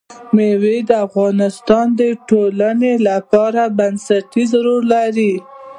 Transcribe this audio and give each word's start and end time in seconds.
مېوې 0.35 0.77
د 0.89 0.91
افغانستان 1.07 1.85
د 1.99 2.01
ټولنې 2.29 2.93
لپاره 3.07 3.61
بنسټيز 3.77 4.49
رول 4.65 4.83
لري. 4.93 5.33